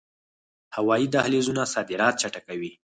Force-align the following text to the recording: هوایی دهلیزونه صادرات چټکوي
هوایی 0.75 1.07
دهلیزونه 1.15 1.63
صادرات 1.73 2.15
چټکوي 2.21 2.71